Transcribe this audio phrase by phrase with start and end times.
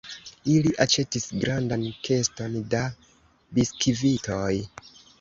[0.53, 2.83] Ili aĉetis grandan keston da
[3.59, 4.53] biskvitoj.